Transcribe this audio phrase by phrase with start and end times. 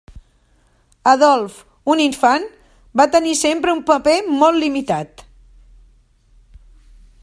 [1.11, 1.59] Adolf,
[1.95, 2.47] un infant,
[3.01, 5.25] va tenir sempre un paper molt limitat.